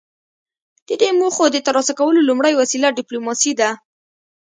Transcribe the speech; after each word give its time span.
د 0.87 0.89
دې 1.01 1.09
موخو 1.19 1.43
د 1.51 1.57
ترلاسه 1.65 1.93
کولو 1.99 2.27
لومړۍ 2.29 2.53
وسیله 2.55 2.95
ډیپلوماسي 2.97 3.51
ده 3.59 3.69